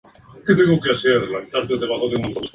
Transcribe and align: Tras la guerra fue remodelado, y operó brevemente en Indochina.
Tras 0.47 0.57
la 0.57 0.65
guerra 0.65 0.95
fue 0.95 1.11
remodelado, 1.11 1.29
y 1.29 1.47
operó 1.47 1.99
brevemente 1.99 2.07
en 2.07 2.09
Indochina. 2.29 2.49